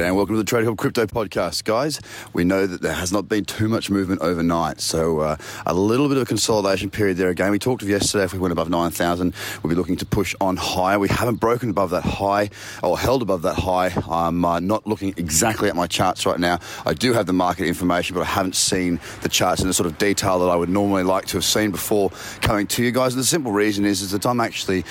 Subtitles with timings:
[0.00, 2.00] G'day and welcome to the Trader Cobb Crypto Podcast, guys.
[2.32, 5.36] We know that there has not been too much movement overnight, so uh,
[5.66, 7.50] a little bit of a consolidation period there again.
[7.50, 10.56] We talked of yesterday if we went above 9,000, we'll be looking to push on
[10.56, 10.98] higher.
[10.98, 12.48] We haven't broken above that high
[12.82, 13.92] or held above that high.
[14.08, 16.60] I'm uh, not looking exactly at my charts right now.
[16.86, 19.86] I do have the market information, but I haven't seen the charts in the sort
[19.86, 22.08] of detail that I would normally like to have seen before
[22.40, 23.12] coming to you guys.
[23.12, 24.82] And the simple reason is, is that I'm actually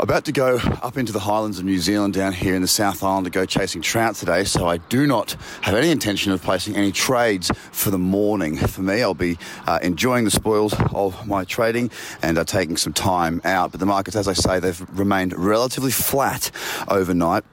[0.00, 3.04] about to go up into the highlands of New Zealand down here in the South
[3.04, 6.76] Island to go chasing trout today so I do not have any intention of placing
[6.76, 8.56] any trades for the morning.
[8.56, 11.90] For me, I'll be uh, enjoying the spoils of my trading
[12.22, 13.72] and uh, taking some time out.
[13.72, 16.50] But the markets, as I say, they've remained relatively flat
[16.88, 17.44] overnight.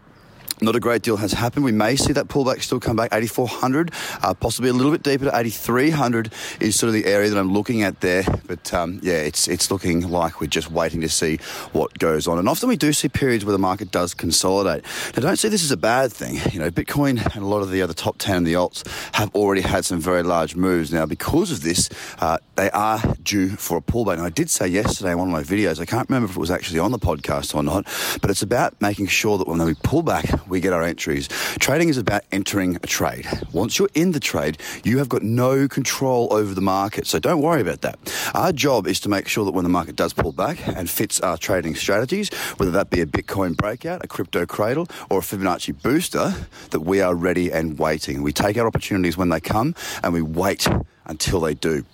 [0.61, 1.65] Not a great deal has happened.
[1.65, 5.25] We may see that pullback still come back 8,400, uh, possibly a little bit deeper
[5.25, 8.23] to 8,300 is sort of the area that I'm looking at there.
[8.45, 11.37] But um, yeah, it's it's looking like we're just waiting to see
[11.71, 12.39] what goes on.
[12.39, 14.83] And often we do see periods where the market does consolidate.
[15.15, 16.39] Now, don't see this as a bad thing.
[16.51, 19.33] You know, Bitcoin and a lot of the other top 10 and the alts have
[19.35, 20.91] already had some very large moves.
[20.91, 24.13] Now, because of this, uh, they are due for a pullback.
[24.13, 26.39] And I did say yesterday in one of my videos, I can't remember if it
[26.39, 27.85] was actually on the podcast or not,
[28.21, 31.27] but it's about making sure that when we pull back, we get our entries.
[31.59, 33.27] Trading is about entering a trade.
[33.51, 37.07] Once you're in the trade, you have got no control over the market.
[37.07, 37.97] So don't worry about that.
[38.33, 41.19] Our job is to make sure that when the market does pull back and fits
[41.21, 45.81] our trading strategies, whether that be a Bitcoin breakout, a crypto cradle, or a Fibonacci
[45.81, 46.33] booster,
[46.71, 48.21] that we are ready and waiting.
[48.21, 50.67] We take our opportunities when they come and we wait
[51.05, 51.85] until they do.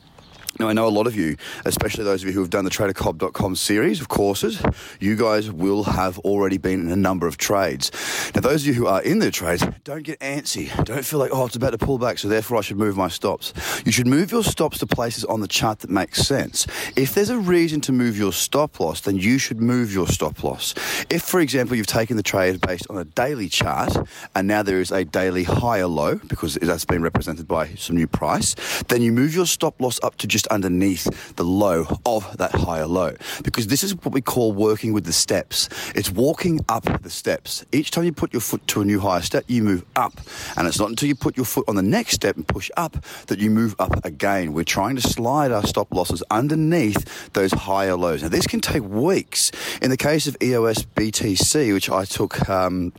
[0.57, 2.71] Now, I know a lot of you, especially those of you who have done the
[2.71, 4.61] tradercobb.com series of courses,
[4.99, 7.91] you guys will have already been in a number of trades.
[8.33, 10.75] Now, those of you who are in the trades, don't get antsy.
[10.85, 13.09] Don't feel like, oh, it's about to pull back, so therefore I should move my
[13.09, 13.53] stops.
[13.85, 16.65] You should move your stops to places on the chart that make sense.
[16.95, 20.43] If there's a reason to move your stop loss, then you should move your stop
[20.43, 20.73] loss.
[21.11, 23.95] If, for example, you've taken the trade based on a daily chart
[24.33, 28.07] and now there is a daily higher low because that's been represented by some new
[28.07, 28.55] price,
[28.87, 32.85] then you move your stop loss up to just underneath the low of that higher
[32.85, 33.15] low.
[33.43, 35.69] Because this is what we call working with the steps.
[35.95, 37.65] It's walking up the steps.
[37.71, 40.19] Each time you put your foot to a new higher step, you move up.
[40.57, 43.03] And it's not until you put your foot on the next step and push up
[43.27, 44.53] that you move up again.
[44.53, 48.23] We're trying to slide our stop losses underneath those higher lows.
[48.23, 49.51] Now, this can take weeks.
[49.81, 52.49] In the case of EOS BTC, which I took.
[52.49, 52.93] Um,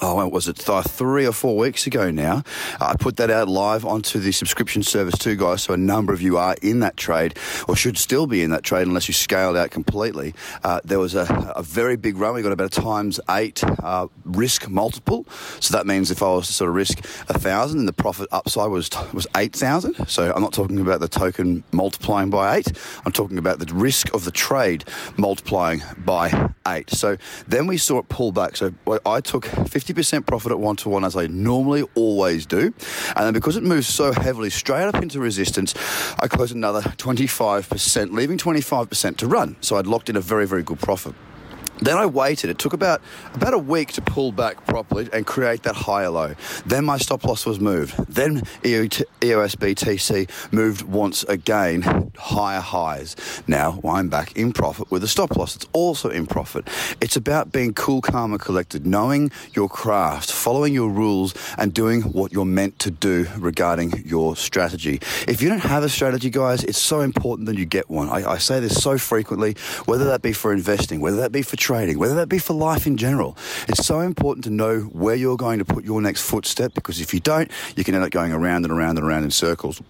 [0.00, 2.42] oh, what was it, th- three or four weeks ago now.
[2.80, 5.62] Uh, I put that out live onto the subscription service too, guys.
[5.62, 8.62] So a number of you are in that trade or should still be in that
[8.62, 10.34] trade unless you scaled out completely.
[10.62, 12.34] Uh, there was a, a very big run.
[12.34, 15.26] We got about a times eight uh, risk multiple.
[15.60, 16.98] So that means if I was to sort of risk
[17.28, 20.08] a thousand and the profit upside was, was 8,000.
[20.08, 22.72] So I'm not talking about the token multiplying by eight.
[23.04, 24.84] I'm talking about the risk of the trade
[25.16, 26.90] multiplying by eight.
[26.90, 28.56] So then we saw it pull back.
[28.56, 28.74] So
[29.04, 32.72] I took 50% profit at one to one as I normally always do.
[33.16, 35.74] And then because it moves so heavily straight up into resistance,
[36.20, 39.56] I closed another 25%, leaving 25% to run.
[39.60, 41.14] So I'd locked in a very, very good profit.
[41.80, 42.50] Then I waited.
[42.50, 43.02] It took about
[43.34, 46.34] about a week to pull back properly and create that higher low.
[46.64, 47.96] Then my stop loss was moved.
[48.08, 48.76] Then E
[49.22, 53.16] EOS BTC moved once again, higher highs.
[53.46, 55.56] Now I'm back in profit with a stop loss.
[55.56, 56.68] It's also in profit.
[57.00, 62.02] It's about being cool, calm, and collected, knowing your craft, following your rules, and doing
[62.02, 65.00] what you're meant to do regarding your strategy.
[65.28, 68.08] If you don't have a strategy, guys, it's so important that you get one.
[68.08, 71.56] I, I say this so frequently, whether that be for investing, whether that be for
[71.66, 73.36] trading, whether that be for life in general.
[73.66, 77.12] It's so important to know where you're going to put your next footstep because if
[77.12, 79.82] you don't, you can end up going around and around and around in circles.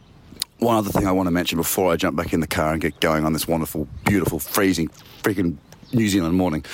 [0.58, 2.80] One other thing I want to mention before I jump back in the car and
[2.80, 4.88] get going on this wonderful, beautiful, freezing,
[5.22, 5.58] freaking
[5.92, 6.64] New Zealand morning.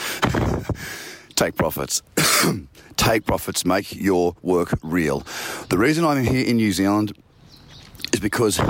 [1.35, 2.01] Take profits.
[2.97, 5.27] Take profits, make your work real.
[5.69, 7.13] The reason I'm here in New Zealand
[8.13, 8.61] is because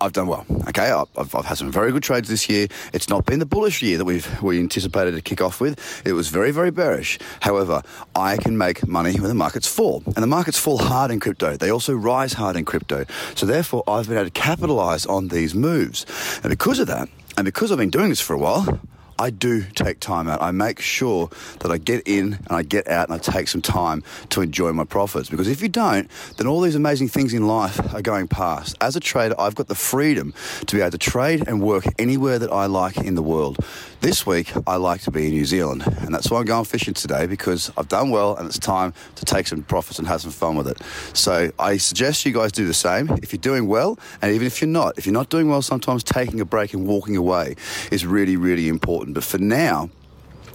[0.00, 0.46] I've done well.
[0.68, 2.68] Okay, I've, I've, had some very good trades this year.
[2.92, 6.06] It's not been the bullish year that we've we anticipated to kick off with.
[6.06, 7.18] It was very very bearish.
[7.40, 7.82] However,
[8.14, 11.56] I can make money when the markets fall, and the markets fall hard in crypto.
[11.56, 13.06] They also rise hard in crypto.
[13.34, 16.06] So therefore, I've been able to capitalize on these moves,
[16.42, 18.80] and because of that, and because I've been doing this for a while.
[19.18, 20.40] I do take time out.
[20.40, 21.28] I make sure
[21.60, 24.72] that I get in and I get out and I take some time to enjoy
[24.72, 25.28] my profits.
[25.28, 28.76] Because if you don't, then all these amazing things in life are going past.
[28.80, 30.34] As a trader, I've got the freedom
[30.66, 33.58] to be able to trade and work anywhere that I like in the world.
[34.00, 36.94] This week, I like to be in New Zealand, and that's why I'm going fishing
[36.94, 40.30] today because I've done well and it's time to take some profits and have some
[40.30, 40.80] fun with it.
[41.14, 43.10] So I suggest you guys do the same.
[43.22, 46.04] If you're doing well, and even if you're not, if you're not doing well, sometimes
[46.04, 47.56] taking a break and walking away
[47.90, 49.07] is really, really important.
[49.12, 49.90] But for now,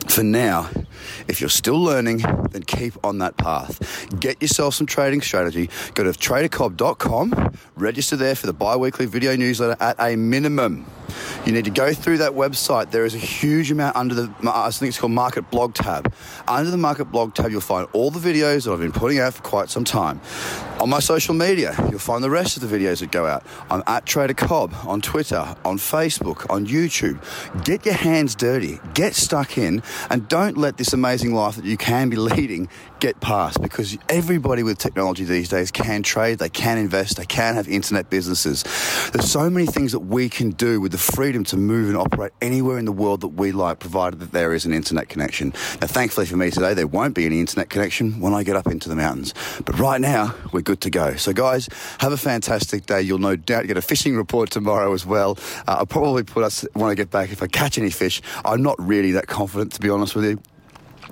[0.08, 0.70] for now,
[1.28, 2.18] if you're still learning,
[2.52, 4.08] then keep on that path.
[4.20, 5.70] Get yourself some trading strategy.
[5.94, 10.86] Go to tradercobb.com, register there for the bi weekly video newsletter at a minimum.
[11.46, 12.92] You need to go through that website.
[12.92, 16.14] There is a huge amount under the, I think it's called Market Blog tab.
[16.48, 19.34] Under the Market Blog tab, you'll find all the videos that I've been putting out
[19.34, 20.22] for quite some time.
[20.84, 23.46] On my social media, you'll find the rest of the videos that go out.
[23.72, 27.24] I'm at Trader Cobb on Twitter, on Facebook, on YouTube.
[27.64, 31.78] Get your hands dirty, get stuck in, and don't let this amazing life that you
[31.78, 32.68] can be leading
[33.00, 37.54] get past because everybody with technology these days can trade, they can invest, they can
[37.56, 38.64] have internet businesses.
[39.12, 42.34] There's so many things that we can do with the freedom to move and operate
[42.42, 45.54] anywhere in the world that we like, provided that there is an internet connection.
[45.80, 48.68] Now, thankfully for me today, there won't be any internet connection when I get up
[48.68, 49.34] into the mountains.
[49.66, 51.16] But right now, we're good to go.
[51.16, 51.68] So, guys,
[52.00, 53.02] have a fantastic day.
[53.02, 55.38] You'll no doubt get a fishing report tomorrow as well.
[55.68, 58.22] Uh, I'll probably put us when I get back if I catch any fish.
[58.46, 60.42] I'm not really that confident, to be honest with you.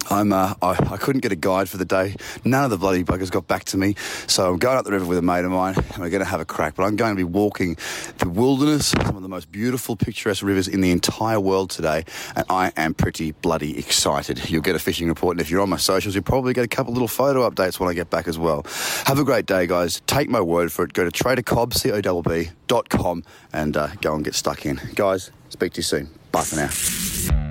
[0.09, 2.15] I'm, uh, I, I, couldn't get a guide for the day.
[2.43, 3.95] None of the bloody buggers got back to me.
[4.27, 6.29] So I'm going up the river with a mate of mine and we're going to
[6.29, 6.75] have a crack.
[6.75, 7.77] But I'm going to be walking
[8.17, 12.05] the wilderness, some of the most beautiful, picturesque rivers in the entire world today.
[12.35, 14.49] And I am pretty bloody excited.
[14.49, 15.35] You'll get a fishing report.
[15.35, 17.89] And if you're on my socials, you'll probably get a couple little photo updates when
[17.89, 18.65] I get back as well.
[19.05, 20.01] Have a great day, guys.
[20.07, 20.93] Take my word for it.
[20.93, 23.23] Go to tradercobb.com
[23.53, 24.79] and uh, go and get stuck in.
[24.95, 26.09] Guys, speak to you soon.
[26.31, 27.50] Bye for now